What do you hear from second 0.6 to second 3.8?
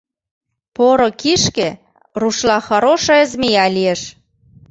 «Поро кишке» рушла «хорошая змея»